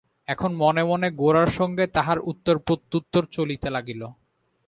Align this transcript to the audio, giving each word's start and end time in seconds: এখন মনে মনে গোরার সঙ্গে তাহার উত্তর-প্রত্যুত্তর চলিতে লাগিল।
এখন 0.27 0.51
মনে 0.55 0.83
মনে 0.83 1.07
গোরার 1.15 1.49
সঙ্গে 1.51 1.85
তাহার 1.95 2.19
উত্তর-প্রত্যুত্তর 2.31 3.23
চলিতে 3.31 3.67
লাগিল। 3.69 4.01